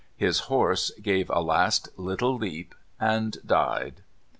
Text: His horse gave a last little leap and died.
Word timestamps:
His 0.17 0.39
horse 0.49 0.89
gave 0.99 1.29
a 1.29 1.41
last 1.43 1.89
little 1.95 2.35
leap 2.35 2.73
and 2.99 3.37
died. 3.45 4.01